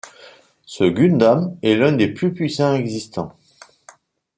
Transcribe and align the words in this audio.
Ce 0.65 0.83
Gundam 0.83 1.55
est 1.61 1.75
l’un 1.75 1.91
des 1.91 2.07
plus 2.11 2.33
puissants 2.33 2.73
existant. 2.73 3.37